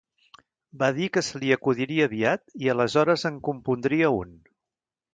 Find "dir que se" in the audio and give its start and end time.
0.95-1.41